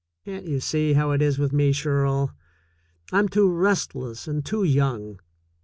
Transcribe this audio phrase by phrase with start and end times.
[0.25, 2.33] Can't you see how it is with me, Shirl?
[3.11, 5.19] I'm too restless and too young.